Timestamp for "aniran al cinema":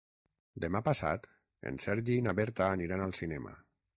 2.79-3.57